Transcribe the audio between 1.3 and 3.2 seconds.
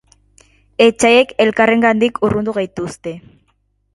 elkarrengandik urrundu gaituzte.